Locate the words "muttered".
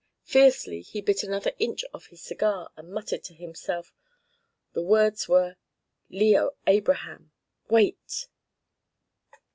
2.91-3.23